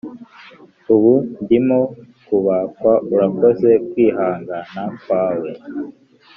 ubu 0.93 1.13
ndimo 1.41 1.79
kubakwa. 2.25 2.93
urakoze 3.13 3.69
kwihangana 3.89 4.81
kwawe. 5.01 5.49